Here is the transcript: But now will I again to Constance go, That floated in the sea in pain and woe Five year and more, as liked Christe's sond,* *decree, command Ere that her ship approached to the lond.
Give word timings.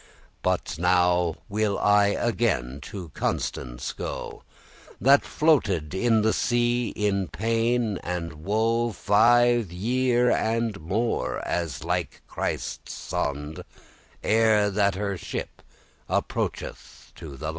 But 0.41 0.79
now 0.79 1.35
will 1.47 1.77
I 1.77 2.05
again 2.07 2.79
to 2.85 3.09
Constance 3.09 3.93
go, 3.93 4.41
That 4.99 5.23
floated 5.23 5.93
in 5.93 6.23
the 6.23 6.33
sea 6.33 6.89
in 6.95 7.27
pain 7.27 7.99
and 7.99 8.43
woe 8.43 8.93
Five 8.93 9.71
year 9.71 10.31
and 10.31 10.79
more, 10.81 11.37
as 11.47 11.83
liked 11.83 12.21
Christe's 12.27 12.91
sond,* 12.95 13.57
*decree, 13.57 13.71
command 13.73 14.23
Ere 14.35 14.71
that 14.71 14.95
her 14.95 15.17
ship 15.19 15.61
approached 16.09 17.15
to 17.17 17.37
the 17.37 17.45
lond. 17.45 17.49